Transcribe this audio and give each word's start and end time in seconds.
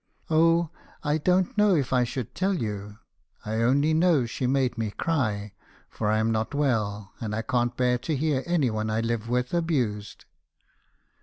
"'Oh, 0.31 0.71
I 1.03 1.19
don't 1.19 1.55
know 1.59 1.75
if 1.75 1.93
I 1.93 2.05
should 2.05 2.33
tell 2.33 2.55
you. 2.55 2.97
I 3.45 3.57
only 3.57 3.93
know 3.93 4.25
she 4.25 4.47
made 4.47 4.75
me 4.75 4.89
cry; 4.89 5.53
for 5.91 6.09
I'm 6.09 6.31
not 6.31 6.55
well, 6.55 7.11
and 7.19 7.35
I 7.35 7.43
can't 7.43 7.77
bear 7.77 7.99
to 7.99 8.15
hear 8.15 8.41
any 8.47 8.71
one 8.71 8.89
I 8.89 9.01
live 9.01 9.29
with 9.29 9.53
abused.' 9.53 10.25